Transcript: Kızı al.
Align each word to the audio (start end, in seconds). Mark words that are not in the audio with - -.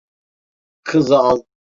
Kızı 0.83 1.17
al. 1.17 1.43